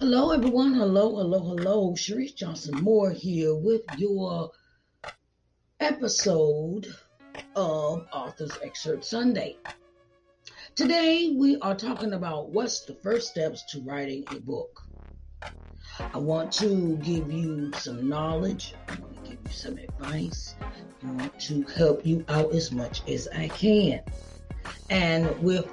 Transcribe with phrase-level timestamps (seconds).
[0.00, 0.72] Hello, everyone.
[0.72, 1.92] Hello, hello, hello.
[1.92, 4.50] Sharice Johnson Moore here with your
[5.78, 6.86] episode
[7.54, 9.58] of Author's Excerpt Sunday.
[10.74, 14.80] Today, we are talking about what's the first steps to writing a book.
[16.14, 20.54] I want to give you some knowledge, I want to give you some advice,
[21.06, 24.00] I want to help you out as much as I can.
[24.88, 25.68] And with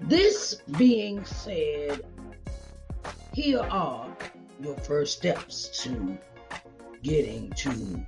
[0.00, 2.04] this being said,
[3.38, 4.16] here are
[4.60, 6.18] your first steps to
[7.04, 8.04] getting to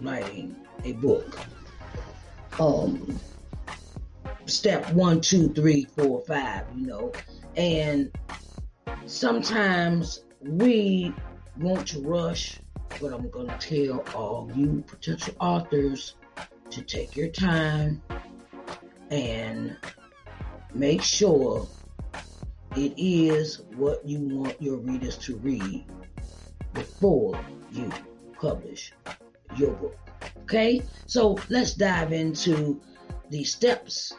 [0.00, 0.54] writing
[0.84, 1.36] a book.
[2.60, 3.18] Um,
[4.46, 7.10] step one, two, three, four, five, you know,
[7.56, 8.16] and
[9.06, 11.12] sometimes we
[11.58, 12.60] want to rush,
[13.00, 16.14] but I'm going to tell all you potential authors
[16.70, 18.00] to take your time
[19.10, 19.76] and
[20.72, 21.66] make sure
[22.78, 25.84] it is what you want your readers to read
[26.74, 27.38] before
[27.72, 27.90] you
[28.40, 28.92] publish
[29.56, 29.98] your book.
[30.42, 32.80] Okay, so let's dive into
[33.30, 34.14] the steps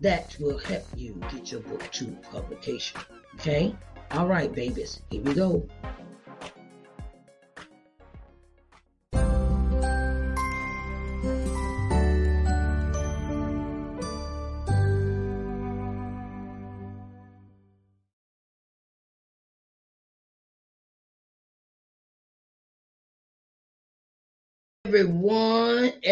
[0.00, 3.00] that will help you get your book to publication.
[3.34, 3.76] Okay,
[4.12, 5.68] all right, babies, here we go.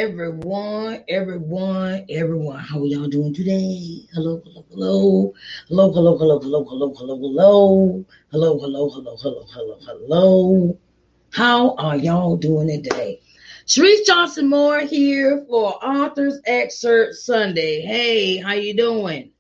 [0.03, 2.59] everyone, everyone, everyone.
[2.59, 4.05] How are y'all doing today?
[4.13, 5.33] Hello, hello, hello.
[5.69, 8.05] Hello, hello, hello, hello, hello, hello, hello.
[8.33, 10.79] Hello, hello, hello, hello, hello, hello.
[11.31, 13.21] How are y'all doing today?
[13.65, 17.83] Sharice Johnson Moore here for Authors Excerpt Sunday.
[17.83, 19.31] Hey, how you doing?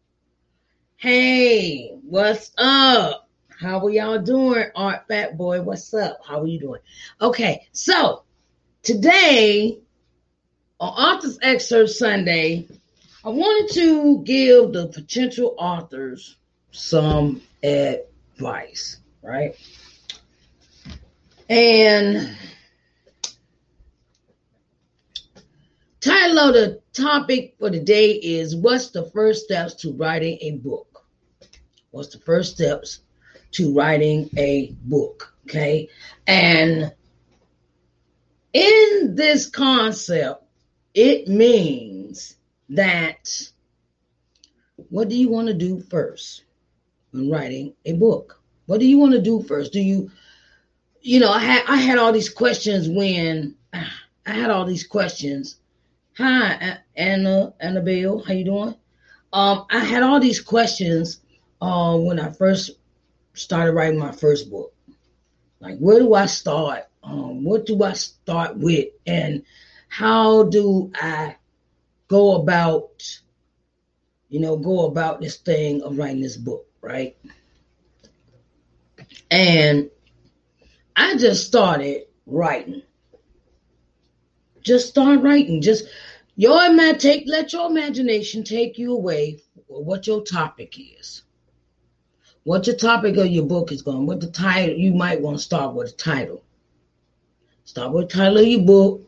[0.95, 3.29] Hey, what's up?
[3.49, 4.67] How are y'all doing?
[4.77, 6.21] Art Fat Boy, what's up?
[6.25, 6.81] How are you doing?
[7.21, 8.23] Okay, so
[8.85, 9.81] today
[10.82, 12.66] on Authors Excerpt Sunday,
[13.25, 16.37] I wanted to give the potential authors
[16.72, 19.54] some advice, right?
[21.48, 22.37] And
[26.00, 31.04] title of the topic for today is What's the First Steps to Writing a Book?
[31.92, 33.00] What's the first steps
[33.53, 35.32] to writing a book?
[35.47, 35.91] Okay.
[36.26, 36.92] And
[38.53, 40.42] in this concept,
[40.94, 42.36] it means
[42.70, 43.28] that
[44.88, 46.44] what do you want to do first
[47.10, 48.41] when writing a book?
[48.66, 49.72] What do you want to do first?
[49.72, 50.10] Do you,
[51.00, 53.86] you know, I had I had all these questions when I
[54.26, 55.56] had all these questions.
[56.19, 58.74] Hi, Anna, Annabelle, how you doing?
[59.32, 61.20] Um, I had all these questions
[61.60, 62.72] uh, when I first
[63.32, 64.74] started writing my first book.
[65.60, 66.86] Like, where do I start?
[67.03, 69.42] um, what do I start with, and
[69.92, 71.36] how do I
[72.08, 73.03] go about,
[74.30, 77.14] you know, go about this thing of writing this book, right?
[79.30, 79.91] And
[80.97, 82.80] I just started writing.
[84.62, 85.60] Just start writing.
[85.60, 85.84] Just
[86.36, 91.22] your man take let your imagination take you away what your topic is.
[92.44, 95.42] What your topic of your book is going, what the title you might want to
[95.42, 96.42] start with a title.
[97.64, 99.06] Start with the title of your book.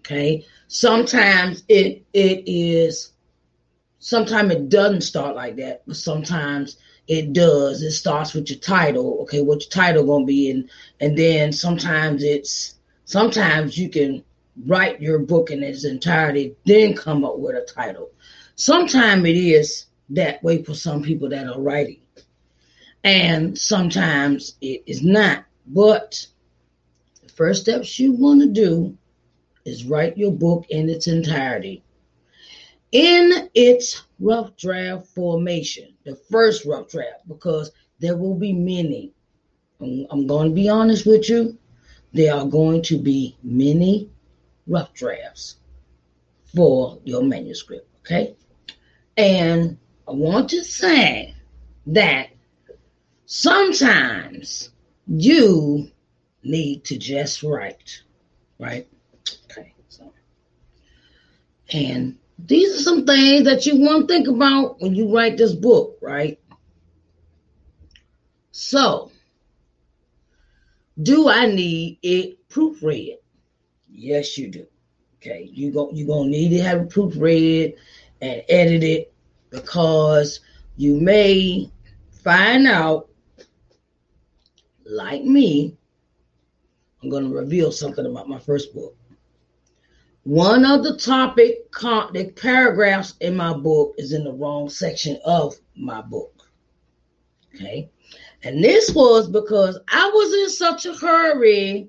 [0.00, 0.44] Okay.
[0.68, 3.12] Sometimes it it is
[3.98, 7.82] sometimes it doesn't start like that, but sometimes it does.
[7.82, 9.18] It starts with your title.
[9.22, 10.68] Okay, what your title gonna be and
[11.00, 14.24] and then sometimes it's sometimes you can
[14.66, 18.10] write your book in its entirety, then come up with a title.
[18.56, 22.00] Sometimes it is that way for some people that are writing.
[23.04, 25.44] And sometimes it is not.
[25.66, 26.26] But
[27.22, 28.96] the first steps you want to do
[29.70, 31.82] is write your book in its entirety.
[32.92, 37.70] In its rough draft formation, the first rough draft, because
[38.00, 39.12] there will be many.
[39.80, 41.56] I'm, going to be honest with you.
[42.12, 44.10] There are going to be many
[44.66, 45.56] rough drafts
[46.54, 48.34] for your manuscript, okay?
[49.16, 49.78] And
[50.08, 51.34] I want to say
[51.86, 52.30] that
[53.26, 54.70] sometimes
[55.06, 55.88] you
[56.42, 58.02] need to just write,
[58.58, 58.88] right?
[61.72, 65.54] And these are some things that you want to think about when you write this
[65.54, 66.38] book, right?
[68.50, 69.10] So,
[71.02, 73.18] do I need it proofread?
[73.88, 74.66] Yes, you do.
[75.16, 77.76] Okay, you go you're gonna need to have it proofread
[78.22, 79.12] and edit it
[79.50, 80.40] because
[80.76, 81.70] you may
[82.22, 83.10] find out
[84.90, 85.76] like me,
[87.02, 88.94] I'm going to reveal something about my first book.
[90.24, 95.54] One of the topic the paragraphs in my book is in the wrong section of
[95.74, 96.42] my book.
[97.54, 97.90] Okay.
[98.42, 101.88] And this was because I was in such a hurry.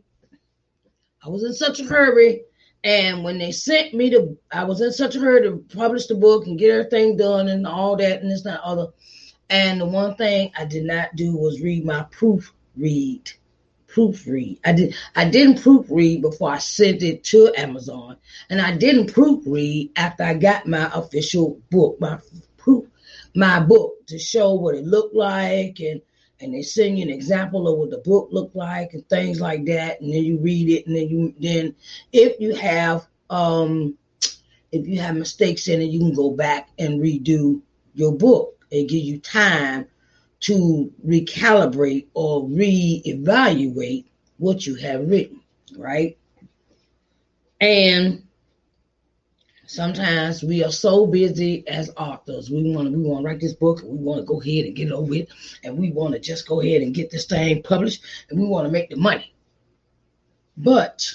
[1.23, 2.43] I was in such a hurry.
[2.83, 6.15] And when they sent me to, I was in such a hurry to publish the
[6.15, 8.87] book and get everything done and all that and this, that, other.
[9.49, 13.33] And the one thing I did not do was read my proofread
[13.93, 14.59] proofread.
[14.65, 18.17] I did I didn't proofread before I sent it to Amazon,
[18.49, 22.19] and I didn't proofread after I got my official book, my
[22.57, 22.85] proof,
[23.35, 26.01] my book to show what it looked like, and
[26.39, 29.65] and they send you an example of what the book looked like and things like
[29.65, 31.75] that, and then you read it, and then you then
[32.11, 33.97] if you have um
[34.71, 37.61] if you have mistakes in it, you can go back and redo
[37.93, 38.57] your book.
[38.73, 39.85] And give you time
[40.41, 44.05] to recalibrate or reevaluate
[44.37, 45.39] what you have written,
[45.77, 46.17] right?
[47.59, 48.23] And
[49.67, 52.49] sometimes we are so busy as authors.
[52.49, 54.65] We want to we want to write this book and we want to go ahead
[54.65, 55.29] and get it over it,
[55.63, 58.65] and we want to just go ahead and get this thing published and we want
[58.65, 59.33] to make the money.
[60.57, 61.07] But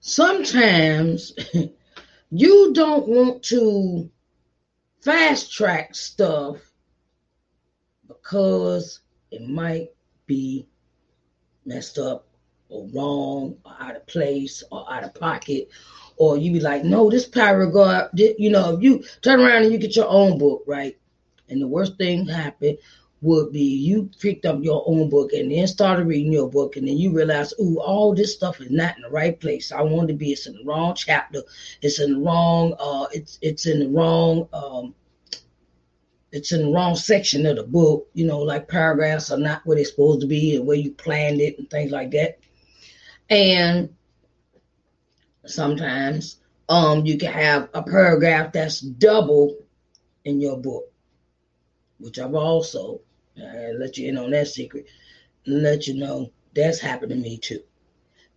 [0.00, 1.32] sometimes
[2.30, 4.10] you don't want to
[5.02, 6.56] fast track stuff
[8.20, 9.00] because
[9.30, 9.88] it might
[10.26, 10.66] be
[11.64, 12.26] messed up
[12.68, 15.68] or wrong or out of place or out of pocket.
[16.16, 19.78] Or you be like no this paragraph you know if you turn around and you
[19.78, 20.96] get your own book right?
[21.48, 22.78] And the worst thing happen
[23.22, 26.86] would be you picked up your own book and then started reading your book and
[26.86, 29.72] then you realize ooh all this stuff is not in the right place.
[29.72, 31.42] I want to be it's in the wrong chapter.
[31.80, 34.94] It's in the wrong uh it's it's in the wrong um
[36.32, 39.76] it's in the wrong section of the book, you know, like paragraphs are not where
[39.76, 42.38] they're supposed to be and where you planned it and things like that.
[43.28, 43.94] And
[45.44, 46.38] sometimes
[46.68, 49.56] um you can have a paragraph that's double
[50.24, 50.84] in your book,
[51.98, 53.00] which I've also
[53.38, 54.86] uh, let you in on that secret,
[55.46, 57.60] let you know that's happened to me too.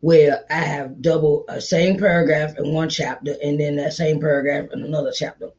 [0.01, 4.69] Where I have double a same paragraph in one chapter and then that same paragraph
[4.73, 5.51] in another chapter.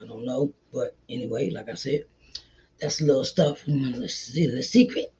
[0.00, 2.04] I don't know but anyway, like I said,
[2.80, 3.62] that's a little stuff.
[3.66, 5.12] Let's see the secret.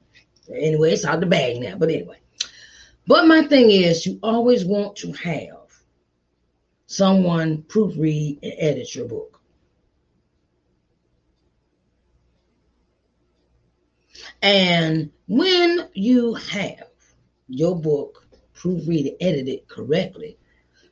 [0.53, 1.75] Anyway, it's out the bag now.
[1.77, 2.19] But anyway.
[3.07, 5.57] But my thing is, you always want to have
[6.85, 9.41] someone proofread and edit your book.
[14.41, 16.87] And when you have
[17.47, 20.37] your book proofread and edited correctly,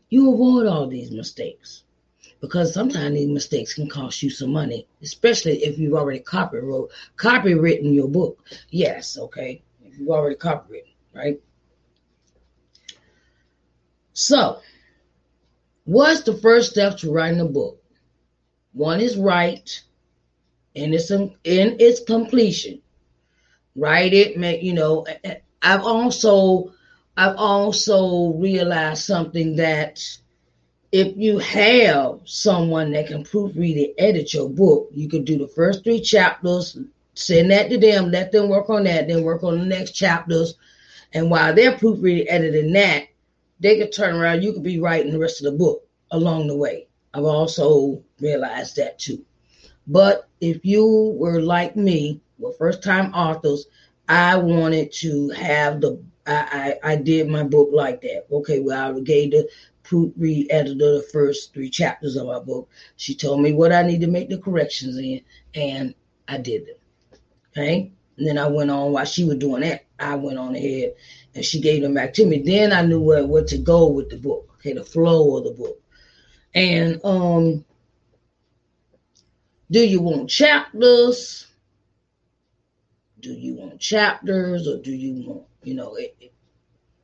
[0.10, 1.84] you avoid all these mistakes
[2.40, 7.94] because sometimes these mistakes can cost you some money, especially if you've already copyright copywritten
[7.94, 8.40] your book.
[8.70, 11.40] Yes, okay, if you've already copywritten, right?
[14.14, 14.60] So,
[15.86, 17.84] what's the first step to writing a book?
[18.74, 19.84] One is write,
[20.76, 22.82] and it's in, its completion.
[23.76, 25.06] Write it, make you know.
[25.62, 26.74] I've also
[27.16, 30.00] I've also realized something that
[30.92, 35.48] if you have someone that can proofread and edit your book, you can do the
[35.48, 36.78] first three chapters,
[37.14, 40.56] send that to them, let them work on that, then work on the next chapters.
[41.14, 43.08] And while they're proofreading, editing that,
[43.60, 44.44] they could turn around.
[44.44, 46.88] You could be writing the rest of the book along the way.
[47.14, 49.26] I've also realized that too.
[49.88, 53.68] But if you were like me, were first time authors,
[54.08, 58.26] I wanted to have the I, I, I did my book like that.
[58.32, 59.50] Okay, well I gave the
[59.92, 62.70] re-edited the first three chapters of our book.
[62.96, 65.22] She told me what I need to make the corrections in,
[65.54, 65.94] and
[66.28, 66.76] I did them.
[67.52, 67.92] Okay.
[68.18, 69.86] And then I went on while she was doing that.
[70.00, 70.94] I went on ahead
[71.36, 72.42] and she gave them back to me.
[72.42, 74.50] Then I knew where, where to go with the book.
[74.56, 75.80] Okay, the flow of the book.
[76.54, 77.64] And um,
[79.70, 81.48] do you want chapters?
[83.20, 85.98] Do you want chapters, or do you want, you know,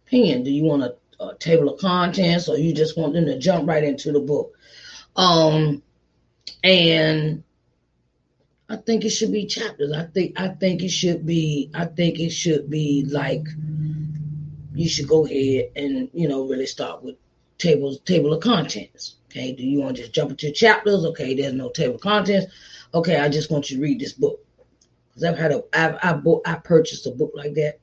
[0.06, 0.44] opinion?
[0.44, 0.96] Do you want a
[1.30, 4.56] a table of contents or you just want them to jump right into the book.
[5.16, 5.84] Um,
[6.64, 7.44] and
[8.70, 9.92] I think it should be chapters.
[9.92, 13.46] I think I think it should be I think it should be like
[14.74, 17.16] you should go ahead and you know really start with
[17.58, 19.16] tables table of contents.
[19.30, 21.06] Okay, do you want to just jump into chapters?
[21.06, 22.52] Okay, there's no table of contents.
[22.94, 24.40] Okay, I just want you to read this book
[25.10, 27.80] because I've had a I've I bought I purchased a book like that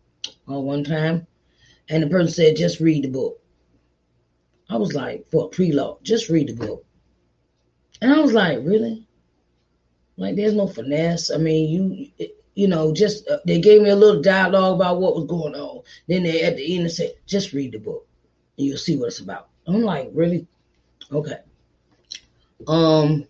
[0.48, 1.26] uh, one time,
[1.90, 3.40] and the person said, just read the book.
[4.70, 6.84] I was like, for a preload, just read the book.
[8.00, 9.06] And I was like, really?
[10.16, 11.30] Like, there's no finesse.
[11.30, 11.68] I mean,
[12.18, 15.54] you, you know, just uh, they gave me a little dialogue about what was going
[15.54, 15.82] on.
[16.08, 18.06] Then they at the end they said, just read the book,
[18.56, 19.48] and you'll see what it's about.
[19.66, 20.46] I'm like, really?
[21.10, 21.38] Okay.
[22.68, 23.26] Um,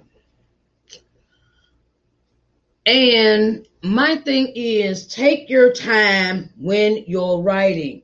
[2.85, 8.03] and my thing is take your time when you're writing.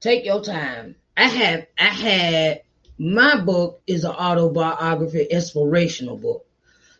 [0.00, 0.96] Take your time.
[1.16, 2.62] I have I had
[2.98, 6.46] my book is an autobiography inspirational book.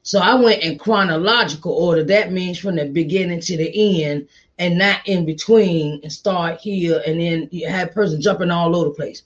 [0.02, 2.04] So I went in chronological order.
[2.04, 4.28] That means from the beginning to the end
[4.59, 8.90] and not in between and start here and then you have person jumping all over
[8.90, 9.23] the place.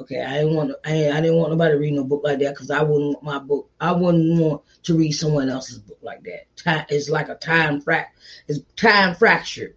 [0.00, 2.38] Okay, I didn't want to, I, I didn't want nobody to read no book like
[2.38, 3.68] that because I wouldn't want my book.
[3.80, 6.86] I wouldn't want to read someone else's book like that.
[6.88, 8.06] It's like a time frac,
[8.46, 9.74] it's time fractured,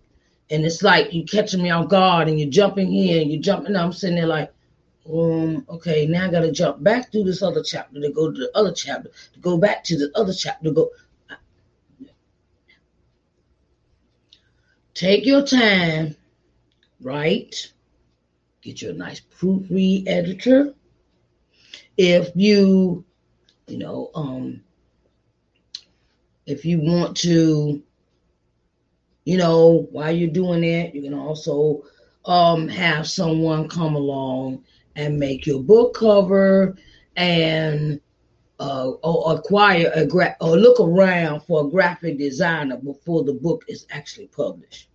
[0.52, 3.76] and it's like you catching me on guard and you're jumping here and you're jumping.
[3.76, 4.54] I'm sitting there like,
[5.10, 8.38] um, okay, now I got to jump back through this other chapter to go to
[8.38, 10.90] the other chapter to go back to the other chapter to go.
[14.94, 16.16] Take your time,
[17.00, 17.72] right?
[18.62, 20.74] Get you a nice proofread editor.
[21.98, 23.06] If you,
[23.68, 24.62] you know, um,
[26.46, 27.82] if you want to,
[29.26, 31.84] you know, while you're doing that, you can also
[32.26, 34.64] um, have someone come along
[34.96, 36.76] and make your book cover
[37.16, 38.00] and
[38.60, 43.64] uh, or acquire a gra- or look around for a graphic designer before the book
[43.68, 44.90] is actually published.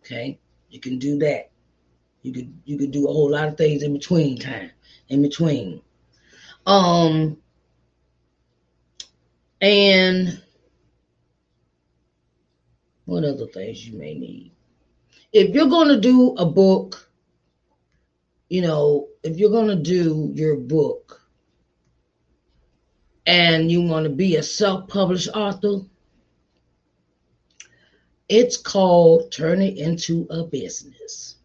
[0.00, 0.38] Okay,
[0.68, 1.50] you can do that.
[2.22, 4.70] You could you could do a whole lot of things in between time,
[5.08, 5.80] in between.
[6.66, 7.38] Um
[9.62, 10.42] and
[13.10, 14.52] what other things you may need?
[15.32, 17.10] If you're going to do a book,
[18.48, 21.20] you know, if you're going to do your book
[23.26, 25.80] and you want to be a self-published author,
[28.28, 31.36] it's called turn it into a business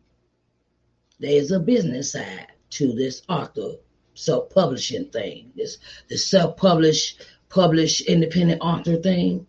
[1.20, 3.74] there's a business side to this author
[4.16, 7.16] self-publishing thing, this the self-publish,
[7.50, 9.46] publish independent author thing.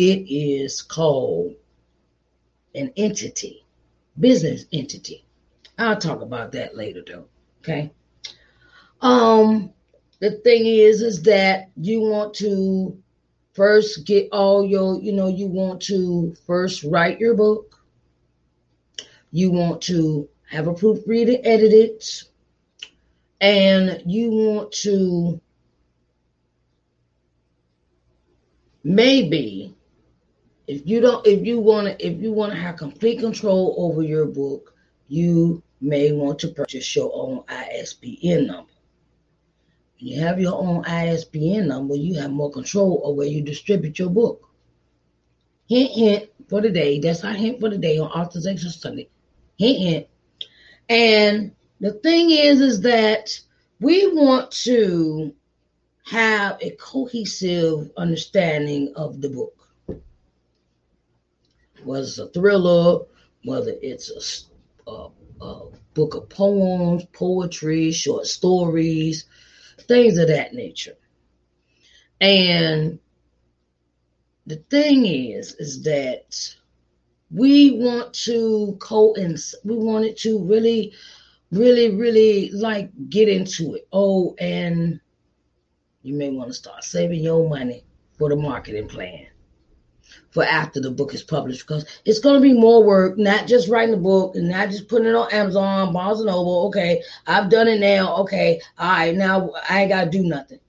[0.00, 1.56] It is called
[2.74, 3.66] an entity,
[4.18, 5.26] business entity.
[5.76, 7.26] I'll talk about that later though.
[7.58, 7.90] Okay.
[9.02, 9.74] Um,
[10.20, 12.96] the thing is, is that you want to
[13.52, 17.84] first get all your, you know, you want to first write your book.
[19.32, 22.22] You want to have a proofreader edit it,
[23.38, 25.42] and you want to
[28.82, 29.76] maybe
[30.70, 34.02] if you don't if you want to if you want to have complete control over
[34.02, 34.72] your book
[35.08, 38.70] you may want to purchase your own isbn number.
[39.98, 43.98] When you have your own isbn number you have more control over where you distribute
[43.98, 44.48] your book.
[45.68, 47.00] Hint hint for the day.
[47.00, 49.08] That's our hint for the day on authorization sunday.
[49.58, 50.06] Hint hint.
[50.88, 53.40] And the thing is, is that
[53.80, 55.34] we want to
[56.04, 59.59] have a cohesive understanding of the book.
[61.84, 63.04] Whether it's a thriller,
[63.44, 64.44] whether it's
[64.86, 65.08] a, a,
[65.40, 69.24] a book of poems, poetry, short stories,
[69.80, 70.96] things of that nature.
[72.20, 72.98] And
[74.46, 76.54] the thing is, is that
[77.30, 79.14] we want to co
[79.64, 80.92] we wanted to really
[81.52, 85.00] really really like get into it oh and
[86.02, 87.84] you may want to start saving your money
[88.18, 89.26] for the marketing plan
[90.30, 93.68] for after the book is published because it's going to be more work not just
[93.68, 97.50] writing the book and not just putting it on amazon barnes and noble okay i've
[97.50, 100.60] done it now okay all right now i ain't got to do nothing.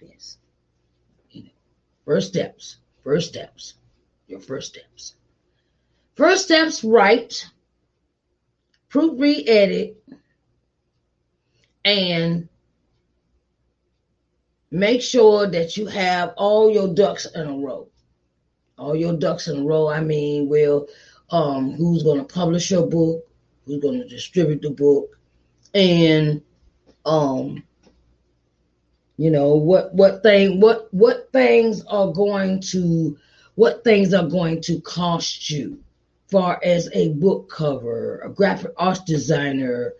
[0.00, 0.38] Yes.
[2.04, 3.74] First steps first steps
[4.26, 5.14] your first steps.
[6.14, 7.48] First steps write,
[8.90, 10.02] proofread, edit,
[11.84, 12.48] and
[14.70, 17.88] make sure that you have all your ducks in a row.
[18.76, 19.88] All your ducks in a row.
[19.88, 20.86] I mean, well,
[21.30, 23.24] um, who's going to publish your book?
[23.66, 25.18] Who's going to distribute the book?
[25.72, 26.42] And
[27.04, 27.62] um,
[29.16, 33.16] you know what what thing what what things are going to
[33.54, 35.78] what things are going to cost you
[36.30, 39.92] far as a book cover, a graphic arts designer,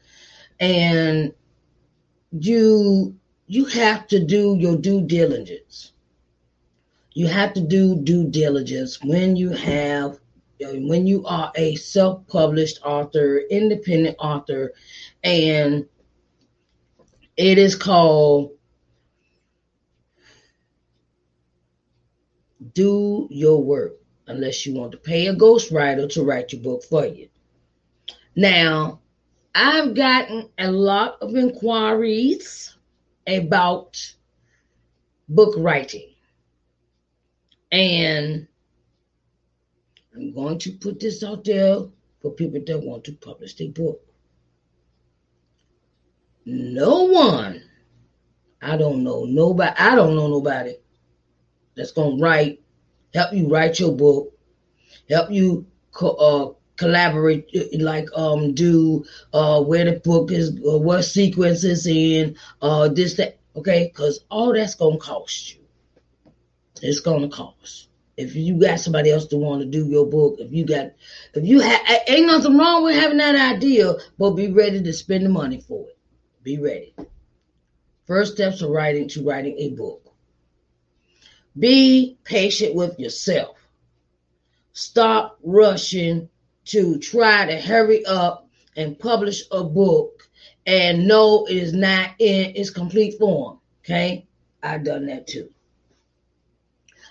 [0.58, 1.32] and
[2.32, 3.16] you
[3.46, 5.92] you have to do your due diligence.
[7.14, 10.18] You have to do due diligence when you have
[10.60, 14.72] when you are a self-published author, independent author,
[15.22, 15.86] and
[17.36, 18.52] it is called
[22.72, 23.92] Do your work
[24.26, 27.28] unless you want to pay a ghostwriter to write your book for you.
[28.34, 29.00] Now,
[29.54, 32.74] I've gotten a lot of inquiries
[33.26, 34.14] about
[35.28, 36.13] book writing.
[37.72, 38.46] And
[40.14, 41.78] I'm going to put this out there
[42.22, 44.00] for people that want to publish their book.
[46.46, 47.62] No one,
[48.60, 50.76] I don't know nobody, I don't know nobody
[51.74, 52.60] that's going to write,
[53.14, 54.32] help you write your book,
[55.08, 57.48] help you co- uh, collaborate,
[57.80, 63.14] like um, do uh, where the book is, uh, what sequence is in, uh, this,
[63.14, 63.88] that, okay?
[63.88, 65.63] Because all that's going to cost you.
[66.84, 67.88] It's to cost.
[68.18, 70.92] If you got somebody else to want to do your book, if you got,
[71.32, 75.24] if you have, ain't nothing wrong with having that idea, but be ready to spend
[75.24, 75.98] the money for it.
[76.42, 76.94] Be ready.
[78.06, 80.12] First steps to writing to writing a book.
[81.58, 83.56] Be patient with yourself.
[84.74, 86.28] Stop rushing
[86.66, 90.28] to try to hurry up and publish a book
[90.66, 93.58] and know it is not in its complete form.
[93.80, 94.26] Okay,
[94.62, 95.53] I've done that too.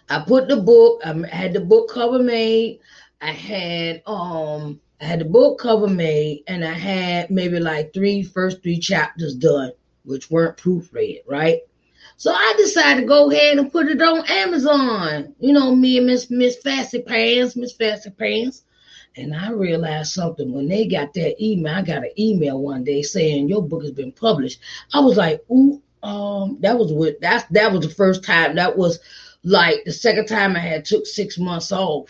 [0.09, 2.79] I put the book, I had the book cover made.
[3.21, 8.23] I had um I had the book cover made and I had maybe like three
[8.23, 9.71] first three chapters done,
[10.03, 11.59] which weren't proofread, right?
[12.17, 15.35] So I decided to go ahead and put it on Amazon.
[15.39, 18.63] You know, me and Miss Miss Fancy Pants, Miss Fancy Pants.
[19.15, 21.75] And I realized something when they got that email.
[21.75, 24.59] I got an email one day saying your book has been published.
[24.93, 28.55] I was like, ooh, um, that was what that's that was the first time.
[28.55, 28.99] That was
[29.43, 32.09] like the second time I had took six months off.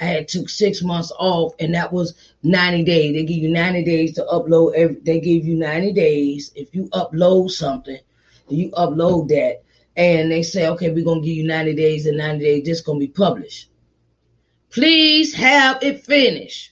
[0.00, 3.12] I had took six months off, and that was 90 days.
[3.12, 4.74] They give you 90 days to upload.
[4.74, 6.52] Every, they give you 90 days.
[6.54, 7.98] If you upload something,
[8.48, 9.62] you upload that,
[9.96, 12.98] and they say, okay, we're gonna give you 90 days, and 90 days this gonna
[12.98, 13.68] be published.
[14.70, 16.70] Please have it finished.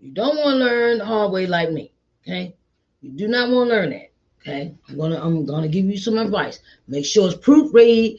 [0.00, 2.56] You don't want to learn the hard way like me, okay?
[3.00, 4.74] You do not want to learn that, okay?
[4.88, 6.58] I'm gonna I'm gonna give you some advice.
[6.88, 8.18] Make sure it's proofread,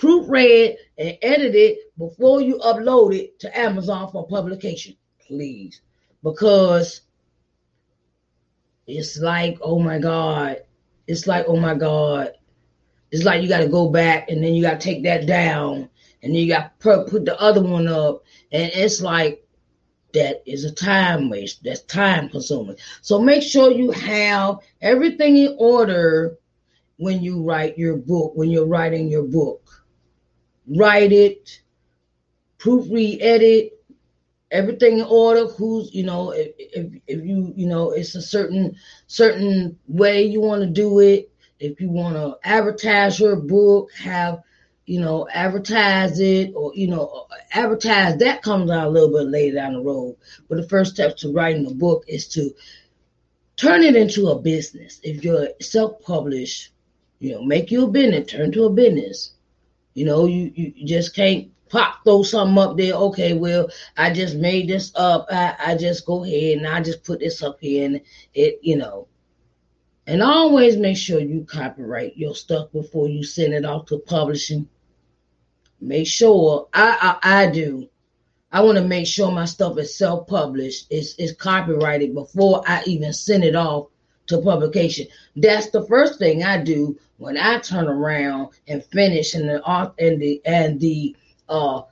[0.00, 5.82] proofread, and edited before you upload it to Amazon for publication, please,
[6.22, 7.02] because
[8.86, 10.58] it's like, oh my God,
[11.06, 12.32] it's like, oh my God,
[13.10, 15.90] it's like you got to go back and then you got to take that down
[16.22, 19.46] and then you got to put the other one up, and it's like
[20.12, 21.62] that is a time waste.
[21.62, 22.76] That's time consuming.
[23.00, 26.36] So make sure you have everything in order
[26.98, 28.32] when you write your book.
[28.34, 29.79] When you're writing your book,
[30.66, 31.60] write it,
[32.58, 33.72] proofread, edit,
[34.50, 38.74] everything in order who's you know if, if, if you you know it's a certain
[39.06, 44.42] certain way you want to do it if you want to advertise your book have
[44.90, 49.54] you know, advertise it or, you know, advertise that comes out a little bit later
[49.54, 50.16] down the road.
[50.48, 52.50] But the first step to writing a book is to
[53.54, 54.98] turn it into a business.
[55.04, 56.72] If you're self published,
[57.20, 59.30] you know, make you a business, turn to a business.
[59.94, 62.94] You know, you, you just can't pop throw something up there.
[62.94, 65.26] Okay, well, I just made this up.
[65.30, 68.00] I, I just go ahead and I just put this up here and
[68.34, 69.08] it, you know.
[70.06, 74.68] And always make sure you copyright your stuff before you send it off to publishing
[75.80, 77.88] make sure I I, I do.
[78.52, 83.12] I want to make sure my stuff is self-published, is is copyrighted before I even
[83.12, 83.88] send it off
[84.26, 85.06] to publication.
[85.36, 90.20] That's the first thing I do when I turn around and finish and the and
[90.20, 91.14] the and the
[91.50, 91.82] uh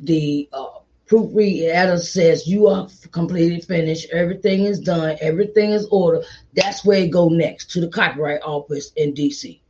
[0.00, 6.24] the uh proofread editor says you are completely finished, everything is done, everything is ordered.
[6.54, 9.60] That's where it go next to the copyright office in DC.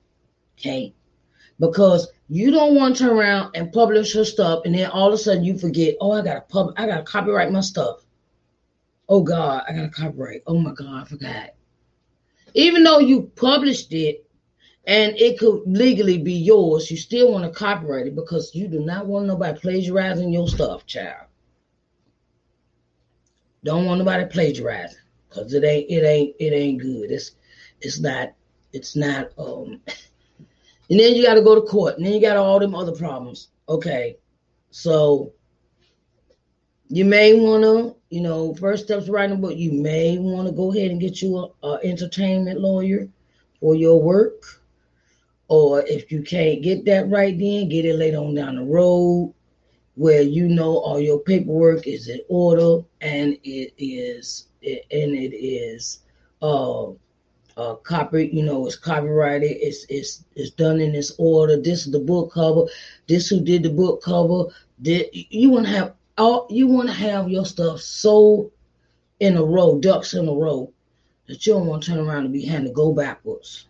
[0.59, 0.95] Okay
[1.61, 5.15] because you don't want to turn around and publish your stuff and then all of
[5.15, 8.05] a sudden you forget, oh, I gotta pub I gotta copyright my stuff.
[9.09, 10.43] Oh God, I gotta copyright.
[10.47, 11.51] Oh my God, I forgot.
[12.55, 14.28] Even though you published it
[14.89, 18.81] and it could legally be yours, you still want to copyright it because you do
[18.81, 21.27] not want nobody plagiarizing your stuff, child.
[23.63, 24.99] Don't want nobody plagiarizing
[25.29, 27.13] because it ain't it ain't it ain't good.
[27.13, 27.33] It's
[27.81, 28.33] it's not
[28.73, 29.81] it's not um
[30.91, 31.97] And then you got to go to court.
[31.97, 33.49] And then you got all them other problems.
[33.69, 34.17] Okay.
[34.71, 35.33] So
[36.89, 40.53] you may want to, you know, first steps writing a book, you may want to
[40.53, 43.09] go ahead and get you a, a entertainment lawyer
[43.61, 44.58] for your work.
[45.49, 49.35] Or if you can't get that right then, get it later on down the road
[49.95, 56.01] where you know all your paperwork is in order and it is and it is
[56.41, 56.87] uh
[57.59, 59.51] uh, copy, you know, it's copyrighted.
[59.51, 61.61] It's it's it's done in this order.
[61.61, 62.63] This is the book cover.
[63.09, 64.45] This who did the book cover.
[64.81, 66.47] Did you want to have all?
[66.51, 68.53] You want to have your stuff so
[69.19, 70.73] in a row, ducks in a row,
[71.27, 73.67] that you don't want to turn around and be having to go backwards.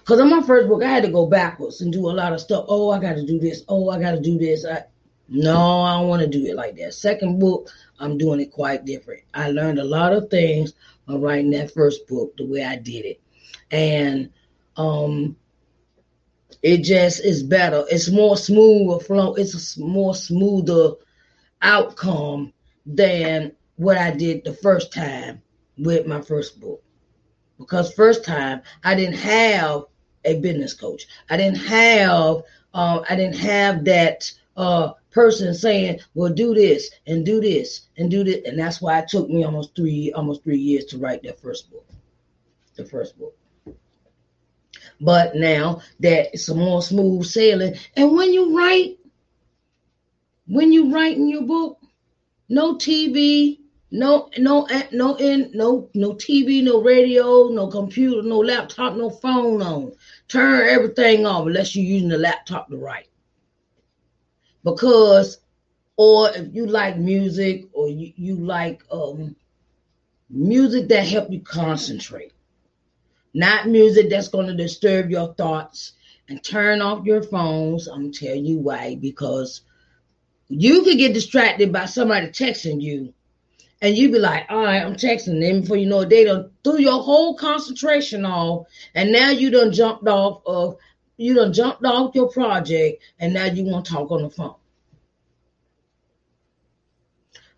[0.00, 2.40] Because on my first book, I had to go backwards and do a lot of
[2.40, 2.66] stuff.
[2.68, 3.62] Oh, I got to do this.
[3.68, 4.64] Oh, I got to do this.
[4.64, 4.84] I,
[5.28, 6.94] no, I don't want to do it like that.
[6.94, 7.68] Second book,
[7.98, 9.22] I'm doing it quite different.
[9.32, 10.74] I learned a lot of things
[11.06, 13.20] by writing that first book the way I did it.
[13.70, 14.30] And
[14.76, 15.36] um
[16.62, 17.84] it just is better.
[17.90, 19.34] It's more smooth flow.
[19.34, 20.92] It's a more smoother
[21.60, 22.52] outcome
[22.86, 25.42] than what I did the first time
[25.76, 26.83] with my first book.
[27.58, 29.84] Because first time I didn't have
[30.24, 31.06] a business coach.
[31.30, 32.42] I didn't have
[32.74, 38.10] um, I didn't have that uh, person saying, "Well, do this and do this and
[38.10, 41.22] do this," and that's why it took me almost three almost three years to write
[41.22, 41.86] that first book,
[42.74, 43.36] the first book.
[45.00, 48.98] But now that it's a more smooth sailing, and when you write,
[50.46, 51.78] when you write in your book,
[52.48, 53.58] no TV,
[53.94, 59.62] no no no in no no TV, no radio, no computer, no laptop, no phone
[59.62, 59.92] on.
[60.28, 63.08] Turn everything off unless you're using the laptop to write
[64.64, 65.38] because
[65.96, 69.36] or if you like music or you, you like um,
[70.28, 72.32] music that help you concentrate
[73.32, 75.92] not music that's going to disturb your thoughts
[76.28, 79.60] and turn off your phones i'm tell you why because
[80.48, 83.12] you could get distracted by somebody texting you
[83.82, 86.50] and you be like all right i'm texting them before you know it, they done
[86.62, 90.76] threw your whole concentration off and now you done jumped off of
[91.16, 94.54] you done jumped off your project and now you want to talk on the phone.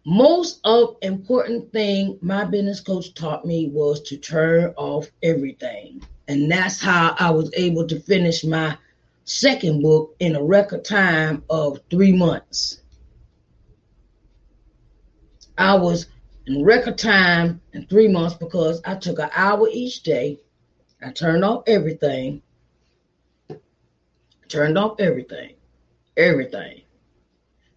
[0.05, 6.03] Most of important thing my business coach taught me was to turn off everything.
[6.29, 8.77] And that's how I was able to finish my
[9.25, 12.83] second book in a record time of three months.
[15.59, 16.07] I was
[16.47, 20.41] in record time in three months because I took an hour each day.
[21.03, 22.43] I turned off everything
[24.49, 25.55] Turned off everything.
[26.17, 26.83] Everything.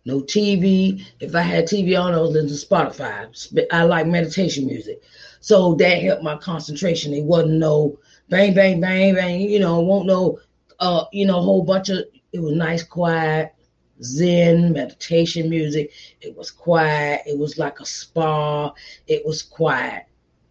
[0.06, 1.04] No TV.
[1.20, 3.68] If I had TV on, I was listening to Spotify.
[3.72, 5.02] I like meditation music.
[5.40, 7.14] So that helped my concentration.
[7.14, 7.98] It wasn't no
[8.30, 10.40] bang, bang, bang, bang, you know, won't no
[10.80, 13.54] uh, you know, a whole bunch of it was nice, quiet,
[14.02, 15.92] Zen meditation music.
[16.22, 17.22] It was quiet.
[17.26, 18.74] It was like a spa.
[19.08, 20.06] It was quiet.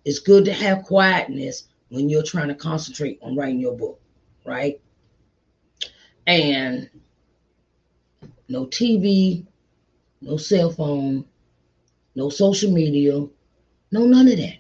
[0.05, 4.01] It's good to have quietness when you're trying to concentrate on writing your book,
[4.45, 4.81] right?
[6.29, 6.91] and
[8.51, 9.47] no TV,
[10.21, 11.25] no cell phone,
[12.15, 13.13] no social media,
[13.91, 14.59] no none of that.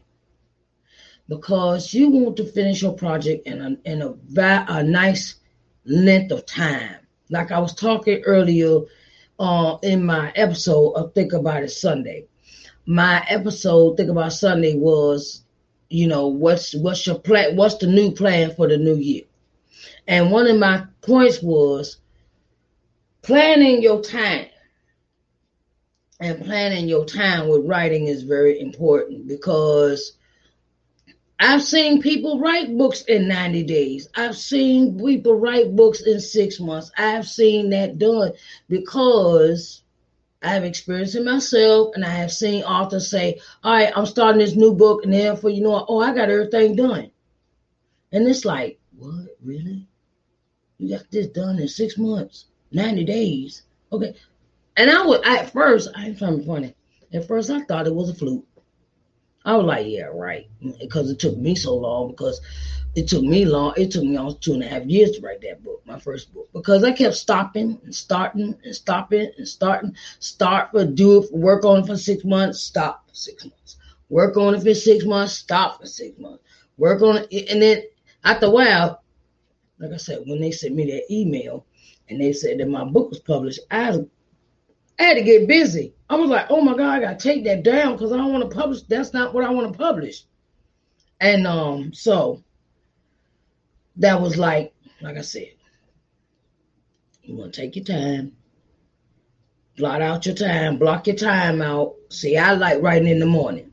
[1.28, 4.14] Because you want to finish your project in a, in a,
[4.68, 5.34] a nice
[5.84, 6.96] length of time.
[7.30, 8.80] Like I was talking earlier
[9.38, 12.26] uh, in my episode of Think About It Sunday.
[12.86, 15.42] My episode Think About Sunday was,
[15.88, 17.56] you know, what's what's your plan?
[17.56, 19.22] What's the new plan for the new year?
[20.06, 21.98] And one of my points was
[23.22, 24.46] planning your time.
[26.20, 30.17] And planning your time with writing is very important because
[31.40, 34.08] I've seen people write books in 90 days.
[34.16, 36.90] I've seen people write books in six months.
[36.98, 38.32] I've seen that done
[38.68, 39.82] because
[40.42, 44.56] I've experienced it myself and I have seen authors say, All right, I'm starting this
[44.56, 47.10] new book, and therefore, you know, oh, I got everything done.
[48.10, 49.86] And it's like, what, really?
[50.78, 53.62] You got this done in six months, 90 days.
[53.92, 54.14] Okay.
[54.76, 56.74] And I was at first, I ain't trying to be funny.
[57.12, 58.47] At first I thought it was a fluke.
[59.44, 60.48] I was like, yeah, right.
[60.80, 62.40] Because it took me so long, because
[62.94, 65.40] it took me long, it took me almost two and a half years to write
[65.42, 66.48] that book, my first book.
[66.52, 71.64] Because I kept stopping and starting and stopping and starting, start for do it, work
[71.64, 73.76] on it for six months, stop for six months.
[74.08, 76.42] Work on it for six months, stop for six months.
[76.76, 77.82] Work on it, and then
[78.24, 79.02] after a while,
[79.78, 81.64] like I said, when they sent me that email
[82.08, 83.98] and they said that my book was published, I,
[84.98, 85.94] I had to get busy.
[86.10, 88.50] I was like, oh my God, I gotta take that down because I don't want
[88.50, 88.82] to publish.
[88.82, 90.24] That's not what I want to publish.
[91.20, 92.42] And um, so
[93.96, 95.52] that was like, like I said,
[97.22, 98.32] you want to take your time,
[99.76, 101.94] blot out your time, block your time out.
[102.10, 103.70] See, I like writing in the morning.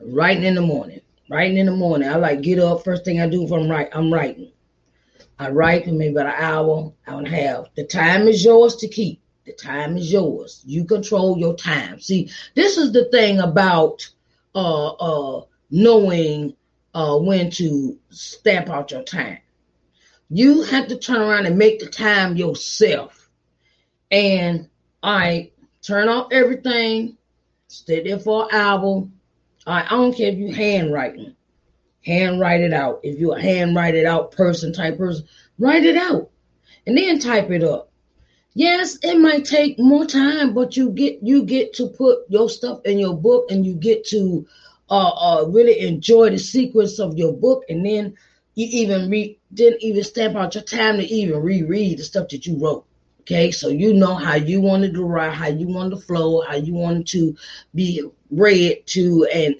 [0.00, 1.00] Writing in the morning.
[1.30, 2.08] Writing in the morning.
[2.08, 2.84] I like get up.
[2.84, 4.52] First thing I do from right, I'm writing.
[5.38, 7.74] I write for maybe about an hour, hour and a half.
[7.74, 9.23] The time is yours to keep.
[9.46, 10.62] The time is yours.
[10.66, 12.00] You control your time.
[12.00, 14.08] See, this is the thing about
[14.54, 16.54] uh uh knowing
[16.94, 19.38] uh, when to stamp out your time.
[20.30, 23.28] You have to turn around and make the time yourself.
[24.10, 24.68] And
[25.02, 25.50] I
[25.82, 27.18] turn off everything,
[27.68, 29.08] stay there for an hour.
[29.66, 31.34] I don't care if you handwriting,
[32.04, 33.00] handwrite it out.
[33.02, 35.26] If you're a handwrite it out person type person,
[35.58, 36.30] write it out
[36.86, 37.90] and then type it up.
[38.54, 42.80] Yes, it might take more time, but you get you get to put your stuff
[42.84, 44.46] in your book and you get to
[44.88, 48.14] uh, uh really enjoy the sequence of your book and then
[48.54, 52.46] you even read didn't even stamp out your time to even reread the stuff that
[52.46, 52.84] you wrote.
[53.22, 56.54] Okay, so you know how you wanted to write, how you wanted to flow, how
[56.54, 57.36] you wanted to
[57.74, 59.56] be read to, and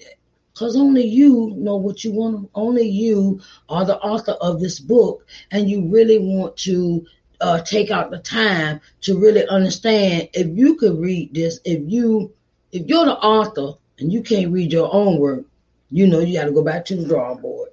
[0.53, 2.49] because only you know what you want.
[2.55, 7.05] Only you are the author of this book, and you really want to
[7.41, 10.29] uh, take out the time to really understand.
[10.33, 12.33] If you could read this, if you
[12.71, 15.45] if you're the author and you can't read your own work,
[15.89, 17.69] you know you got to go back to the drawing board.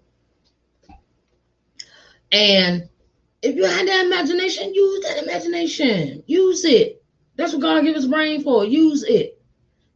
[2.30, 2.88] And
[3.42, 6.22] if you had that imagination, use that imagination.
[6.26, 7.02] Use it.
[7.36, 8.64] That's what God gave us brain for.
[8.64, 9.40] Use it.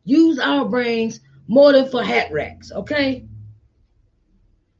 [0.05, 3.26] Use our brains more than for hat racks, okay?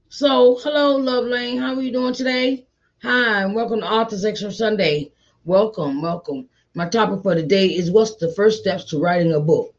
[0.09, 1.59] So, hello, Love Lane.
[1.59, 2.66] How are you doing today?
[3.03, 5.13] Hi, and welcome to Authors Excerpt Sunday.
[5.45, 6.49] Welcome, welcome.
[6.73, 9.75] My topic for today is what's the first steps to writing a book?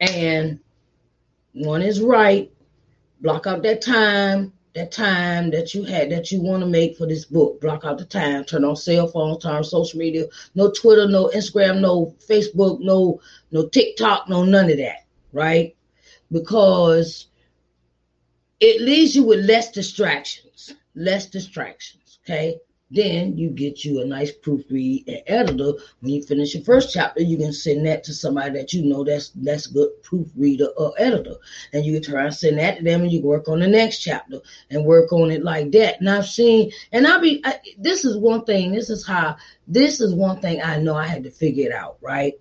[0.00, 0.60] And
[1.52, 2.50] one is write,
[3.20, 7.06] block out that time, that time that you had that you want to make for
[7.06, 7.60] this book.
[7.60, 8.44] Block out the time.
[8.44, 10.24] Turn on cell phone, turn on social media.
[10.54, 13.20] No Twitter, no Instagram, no Facebook, no
[13.52, 15.04] no TikTok, no none of that.
[15.32, 15.76] Right?
[16.32, 17.26] Because
[18.58, 20.47] it leaves you with less distractions.
[20.98, 22.18] Less distractions.
[22.24, 22.58] Okay.
[22.90, 25.74] Then you get you a nice proofread and editor.
[26.00, 29.04] When you finish your first chapter, you can send that to somebody that you know
[29.04, 31.36] that's that's good proofreader or editor,
[31.72, 33.98] and you can try and send that to them, and you work on the next
[33.98, 36.00] chapter and work on it like that.
[36.00, 37.42] And I've seen, and I'll be.
[37.44, 38.72] I, this is one thing.
[38.72, 39.36] This is how.
[39.68, 41.98] This is one thing I know I had to figure it out.
[42.00, 42.34] Right,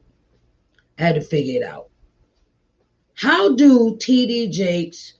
[0.97, 1.89] I had to figure it out.
[3.15, 4.47] How do T.D.
[4.49, 5.15] Jakes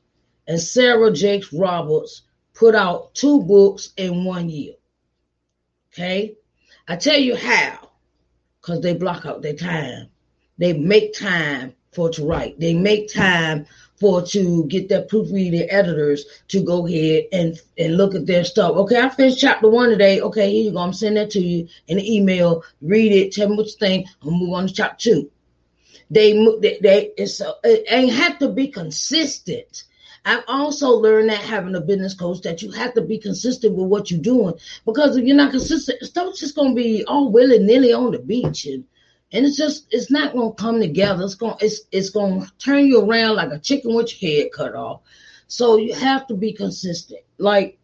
[0.48, 2.22] and Sarah Jakes Roberts
[2.58, 4.74] put out two books in one year?
[5.94, 6.36] Okay.
[6.88, 7.90] I tell you how.
[8.60, 10.08] Because they block out their time.
[10.58, 12.60] They make time for to write.
[12.60, 13.68] They make time
[14.00, 18.76] for to get their proofreading editors to go ahead and and look at their stuff.
[18.76, 20.20] Okay, I finished chapter one today.
[20.22, 20.80] Okay, here you go.
[20.80, 22.64] I'm sending that to you in an email.
[22.82, 23.34] Read it.
[23.34, 24.08] Tell me what you think.
[24.24, 25.32] I'll move on to chapter two.
[26.10, 29.84] They they, they it's it ain't have to be consistent.
[30.28, 33.88] I've also learned that having a business coach that you have to be consistent with
[33.88, 37.94] what you're doing because if you're not consistent, stuff's just gonna be all willy nilly
[37.94, 38.84] on the beach and
[39.32, 41.24] and it's just it's not gonna come together.
[41.24, 44.76] It's gonna it's it's gonna turn you around like a chicken with your head cut
[44.76, 45.00] off.
[45.48, 47.22] So you have to be consistent.
[47.38, 47.80] Like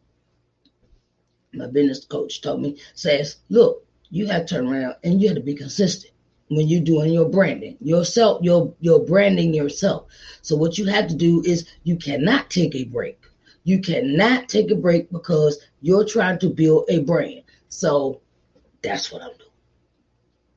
[1.53, 5.37] my business coach told me, says, look, you have to turn around and you have
[5.37, 6.12] to be consistent
[6.49, 10.05] when you're doing your branding yourself you're, you're branding yourself.
[10.41, 13.19] So what you have to do is you cannot take a break.
[13.63, 17.43] You cannot take a break because you're trying to build a brand.
[17.69, 18.21] So
[18.83, 19.49] that's what i'm doing.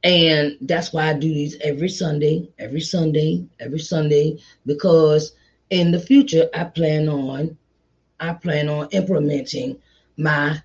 [0.05, 5.33] And that's why i do these every sunday every sunday every sunday because
[5.71, 7.57] in the future i plan on
[8.21, 9.79] i plan on implementing
[10.17, 10.61] my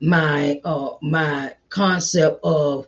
[0.00, 2.86] my uh my concept of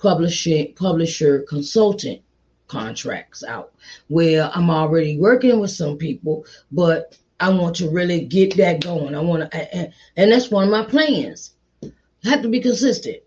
[0.00, 2.22] publishing publisher consultant
[2.66, 3.72] contracts out
[4.08, 9.14] where I'm already working with some people, but I want to really get that going.
[9.14, 11.52] I want to, and, and that's one of my plans.
[11.82, 13.18] I have to be consistent.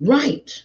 [0.00, 0.64] Write,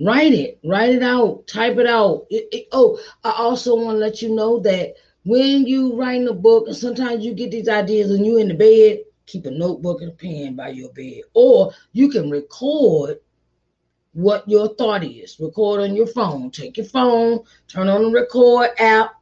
[0.00, 2.26] write it, write it out, type it out.
[2.30, 6.32] It, it, oh, I also want to let you know that when you writing a
[6.34, 10.02] book, and sometimes you get these ideas and you in the bed, keep a notebook
[10.02, 13.18] and a pen by your bed, or you can record
[14.12, 15.38] what your thought is.
[15.40, 16.50] Record on your phone.
[16.50, 19.14] Take your phone, turn on the record app,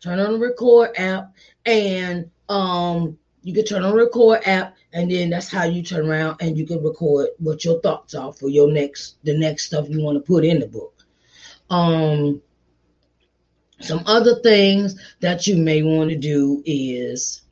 [0.00, 5.10] turn on the record app, and um, you can turn on the record app, and
[5.10, 8.48] then that's how you turn around and you can record what your thoughts are for
[8.48, 10.94] your next the next stuff you want to put in the book.
[11.68, 12.40] Um,
[13.80, 17.42] some other things that you may want to do is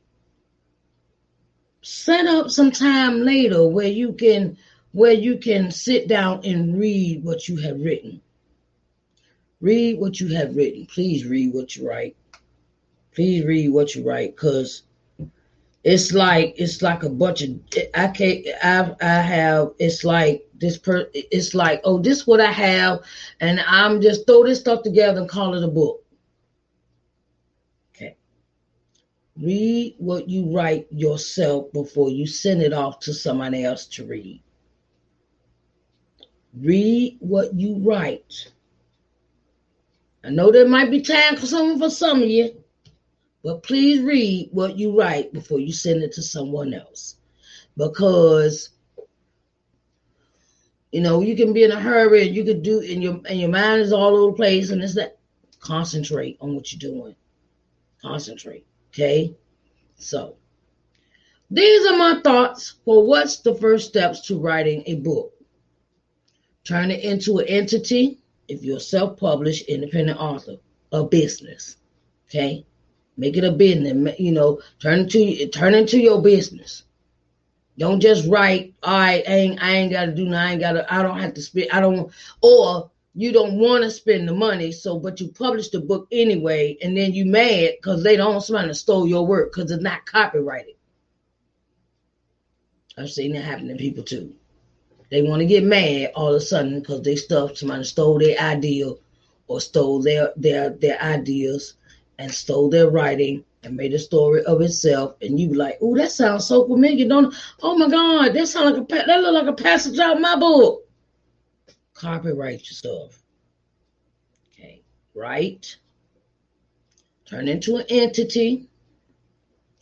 [1.85, 4.57] set up some time later where you can
[4.91, 8.19] where you can sit down and read what you have written.
[9.61, 10.87] Read what you have written.
[10.87, 12.15] Please read what you write.
[13.13, 14.81] Please read what you write because
[15.83, 17.59] it's like it's like a bunch of
[17.93, 22.51] I can't I I have it's like this per it's like oh this what I
[22.51, 23.01] have
[23.41, 26.03] and I'm just throw this stuff together and call it a book.
[29.39, 34.41] Read what you write yourself before you send it off to somebody else to read.
[36.57, 38.51] Read what you write.
[40.23, 42.63] I know there might be time for some for some of you,
[43.43, 47.17] but please read what you write before you send it to someone else.
[47.75, 48.69] Because
[50.93, 53.37] you know, you can be in a hurry and you could do and your and
[53.37, 55.17] your mind is all over the place and it's that
[55.59, 57.15] concentrate on what you're doing.
[58.01, 58.65] Concentrate.
[58.95, 59.35] Okay.
[59.97, 60.37] So
[61.51, 65.33] these are my thoughts for what's the first steps to writing a book.
[66.63, 70.55] Turn it into an entity if you're a self-published independent author,
[70.93, 71.75] a business.
[72.29, 72.65] Okay.
[73.17, 74.17] Make it a business.
[74.17, 76.83] You know, turn into turn into your business.
[77.77, 81.33] Don't just write, I ain't I ain't gotta do I ain't gotta I don't have
[81.33, 82.09] to spend I don't
[82.41, 86.77] or you don't want to spend the money, so but you publish the book anyway,
[86.81, 90.75] and then you mad because they don't somebody stole your work because it's not copyrighted.
[92.97, 94.33] I've seen that happen to people too.
[95.11, 98.37] They want to get mad all of a sudden because they stuff somebody stole their
[98.37, 98.91] idea
[99.47, 101.75] or stole their their their ideas
[102.19, 106.11] and stole their writing and made a story of itself, and you like, "Oh, that
[106.11, 107.33] sounds so familiar." Don't?
[107.61, 110.35] Oh my God, that sounds like a that look like a passage out of my
[110.35, 110.84] book.
[111.95, 113.23] Copyright your stuff.
[114.53, 114.83] Okay,
[115.15, 115.75] right?
[117.25, 118.69] Turn into an entity,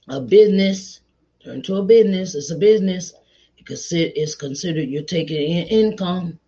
[0.07, 1.01] a business.
[1.43, 2.35] Turn to a business.
[2.35, 3.13] It's a business.
[3.57, 6.39] because It's considered you're taking in income,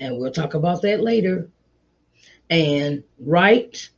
[0.00, 1.50] and we'll talk about that later.
[2.50, 3.88] And right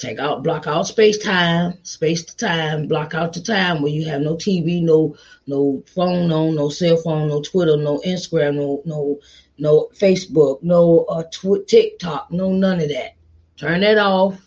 [0.00, 4.06] Take out, block out space time, space to time, block out the time where you
[4.08, 5.14] have no TV, no
[5.46, 9.20] no phone on, no cell phone, no Twitter, no Instagram, no no
[9.58, 13.16] no Facebook, no uh, tw- TikTok, no none of that.
[13.58, 14.40] Turn that off.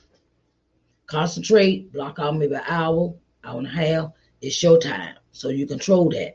[1.05, 1.93] Concentrate.
[1.93, 3.13] Block out maybe an hour,
[3.43, 4.11] hour and a half.
[4.41, 6.33] It's your time, so you control that.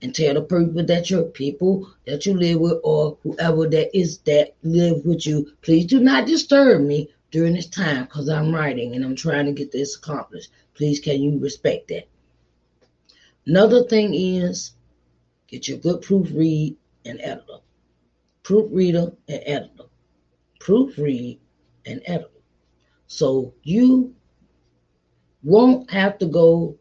[0.00, 4.16] And tell the people that your people that you live with or whoever that is
[4.20, 8.94] that live with you, please do not disturb me during this time because I'm writing
[8.94, 10.52] and I'm trying to get this accomplished.
[10.74, 12.06] Please, can you respect that?
[13.44, 14.74] Another thing is
[15.48, 17.58] get your good proofread and editor.
[18.44, 19.86] Proofreader and editor.
[20.60, 21.40] Proofread
[21.84, 22.30] and editor.
[23.08, 24.14] So you
[25.42, 26.78] won't have to go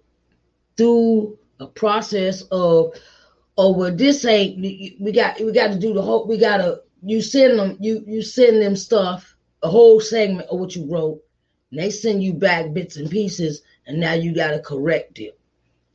[0.78, 2.94] through a process of
[3.58, 7.22] oh well this ain't we got we got to do the whole we gotta you
[7.22, 9.33] send them you you send them stuff
[9.63, 11.23] a whole segment of what you wrote,
[11.71, 15.39] and they send you back bits and pieces, and now you got to correct it.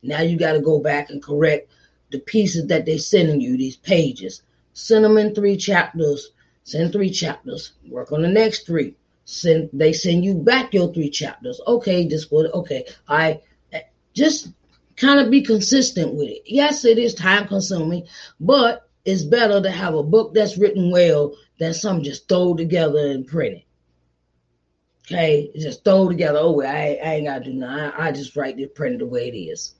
[0.01, 1.71] Now you got to go back and correct
[2.11, 4.41] the pieces that they're sending you, these pages.
[4.73, 6.31] Send them in three chapters.
[6.63, 7.73] Send three chapters.
[7.87, 8.95] Work on the next three.
[9.25, 11.61] Send they send you back your three chapters.
[11.67, 12.85] Okay, this what okay.
[13.07, 13.41] I
[14.13, 14.49] just
[14.95, 16.41] kind of be consistent with it.
[16.45, 18.07] Yes, it is time consuming,
[18.39, 23.11] but it's better to have a book that's written well than some just throw together
[23.11, 23.63] and print it.
[25.05, 26.39] Okay, just throw together.
[26.39, 27.99] Oh, I, I ain't gotta do nothing.
[27.99, 29.75] I, I just write this, print it the way it is.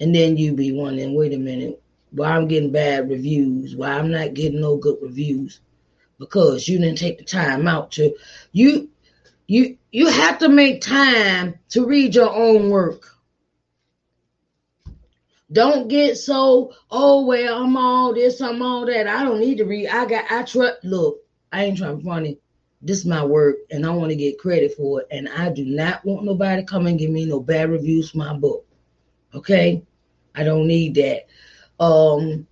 [0.00, 3.76] And then you be wondering, wait a minute, why I'm getting bad reviews?
[3.76, 5.60] Why I'm not getting no good reviews?
[6.18, 8.14] Because you didn't take the time out to
[8.52, 8.90] you.
[9.46, 13.14] You you have to make time to read your own work.
[15.50, 19.06] Don't get so, oh well, I'm all this, I'm all that.
[19.06, 19.88] I don't need to read.
[19.88, 21.20] I got I trust look,
[21.52, 22.38] I ain't trying to funny.
[22.82, 25.08] This is my work and I want to get credit for it.
[25.10, 28.18] And I do not want nobody to come and give me no bad reviews for
[28.18, 28.66] my book.
[29.34, 29.82] Okay?
[30.34, 31.26] I don't need that.
[31.82, 32.46] Um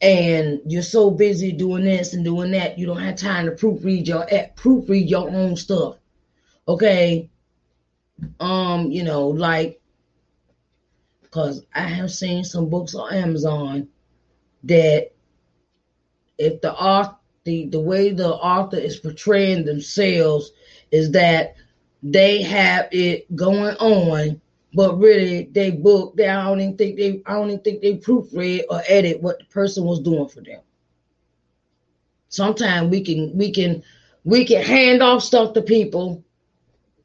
[0.00, 4.08] and you're so busy doing this and doing that, you don't have time to proofread
[4.08, 5.96] your proofread your own stuff.
[6.66, 7.30] Okay.
[8.40, 9.80] Um, you know, like
[11.32, 13.88] because I have seen some books on Amazon
[14.64, 15.12] that
[16.36, 20.52] if the author the, the way the author is portraying themselves
[20.92, 21.56] is that
[22.04, 24.40] they have it going on,
[24.74, 27.96] but really they book they I don't even think they I don't even think they
[27.96, 30.60] proofread or edit what the person was doing for them.
[32.28, 33.82] Sometimes we can we can
[34.24, 36.22] we can hand off stuff to people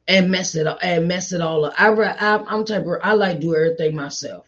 [0.08, 1.74] and mess it up and mess it all up.
[1.78, 4.46] I, I I'm type of I like to do everything myself.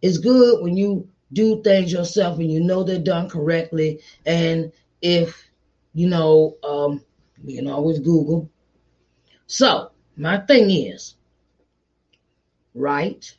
[0.00, 4.00] It's good when you do things yourself and you know they're done correctly.
[4.24, 4.72] And
[5.02, 5.48] if
[5.92, 7.04] you know, um,
[7.44, 8.50] you can always Google.
[9.46, 11.14] So my thing is,
[12.74, 13.30] right?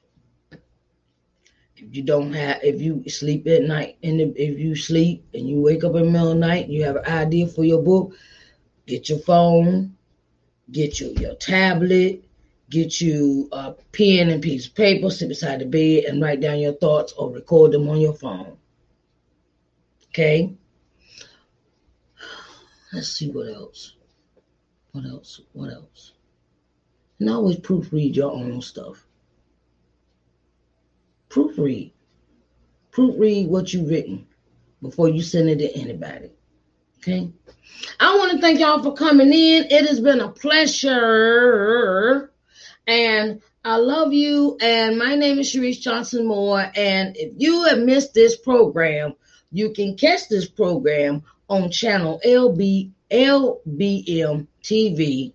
[1.77, 5.47] If you don't have, if you sleep at night, and if, if you sleep and
[5.47, 7.81] you wake up in the middle of the night, you have an idea for your
[7.81, 8.13] book,
[8.85, 9.95] get your phone,
[10.72, 12.24] get you your tablet,
[12.70, 16.59] get you a pen and piece of paper, sit beside the bed and write down
[16.59, 18.57] your thoughts or record them on your phone.
[20.09, 20.55] Okay?
[22.93, 23.95] Let's see what else.
[24.91, 25.41] What else?
[25.53, 26.13] What else?
[27.20, 29.05] And always proofread your own stuff.
[31.30, 31.91] Proofread.
[32.91, 34.28] Proofread what you've written
[34.82, 36.32] before you send it to anybody.
[36.99, 37.31] Okay?
[37.99, 39.67] I want to thank y'all for coming in.
[39.69, 42.31] It has been a pleasure.
[42.87, 44.57] And I love you.
[44.61, 46.71] And my name is Sharice Johnson Moore.
[46.75, 49.13] And if you have missed this program,
[49.51, 55.33] you can catch this program on channel LB, LBM TV.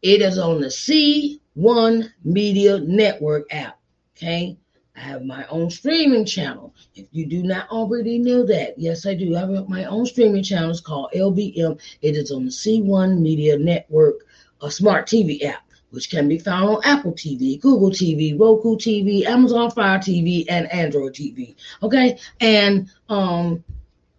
[0.00, 3.78] It is on the C1 Media Network app.
[4.16, 4.56] Okay.
[4.98, 6.74] I have my own streaming channel.
[6.96, 9.36] If you do not already know that, yes, I do.
[9.36, 10.70] I have my own streaming channel.
[10.70, 11.78] It's called LBM.
[12.02, 14.26] It is on the C1 Media Network,
[14.60, 19.24] a smart TV app, which can be found on Apple TV, Google TV, Roku TV,
[19.24, 21.54] Amazon Fire TV, and Android TV.
[21.80, 23.62] Okay, and um,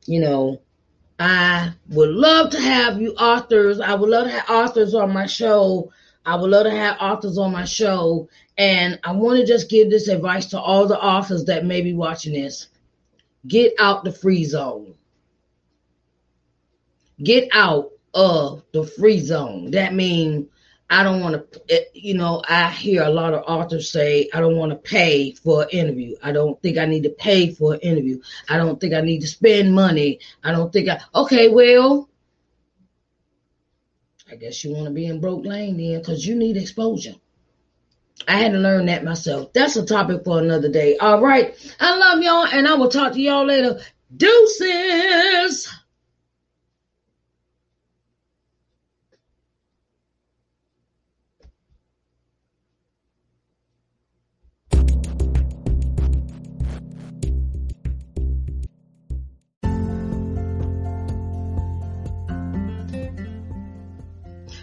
[0.06, 0.62] you know,
[1.20, 3.82] I would love to have you authors.
[3.82, 5.92] I would love to have authors on my show.
[6.26, 8.30] I would love to have authors on my show.
[8.60, 11.94] And I want to just give this advice to all the authors that may be
[11.94, 12.68] watching this.
[13.48, 14.96] Get out the free zone.
[17.24, 19.72] Get out of the free zone.
[19.72, 20.48] That means
[20.90, 24.42] I don't want to, eh, you know, I hear a lot of authors say, I
[24.42, 26.18] don't want to pay for an interview.
[26.22, 28.20] I don't think I need to pay for an interview.
[28.50, 30.20] I don't think I need to spend money.
[30.44, 32.10] I don't think I, okay, well,
[34.30, 37.16] I guess you want to be in broke lane then because you need exposure.
[38.28, 39.54] I had to learn that myself.
[39.54, 40.98] That's a topic for another day.
[40.98, 41.56] All right.
[41.80, 43.80] I love y'all and I will talk to y'all later.
[44.16, 45.68] Deuces.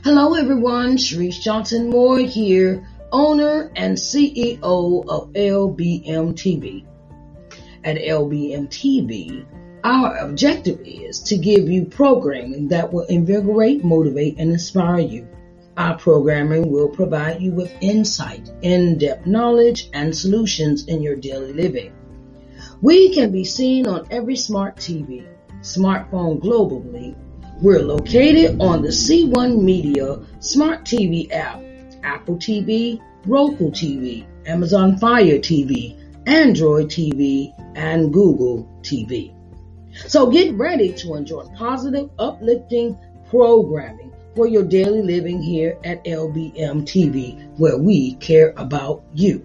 [0.07, 0.97] Hello, everyone.
[0.99, 6.85] Sharice Johnson Moore here, owner and CEO of LBM TV.
[7.85, 9.47] At LBM TV,
[9.85, 15.29] our objective is to give you programming that will invigorate, motivate, and inspire you.
[15.77, 21.93] Our programming will provide you with insight, in-depth knowledge, and solutions in your daily living.
[22.81, 25.27] We can be seen on every smart TV,
[25.61, 27.15] smartphone globally,
[27.63, 31.63] we're located on the C1 Media Smart TV app,
[32.07, 39.35] Apple TV, Roku TV, Amazon Fire TV, Android TV, and Google TV.
[40.07, 42.97] So get ready to enjoy positive, uplifting
[43.29, 49.45] programming for your daily living here at LBM TV, where we care about you.